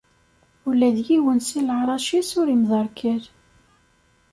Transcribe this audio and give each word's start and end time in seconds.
Ula 0.69 0.89
d 0.95 0.97
yiwen 1.07 1.39
si 1.47 1.59
leɛrac-is 1.67 2.31
ur 2.39 2.47
imderkal. 2.55 3.23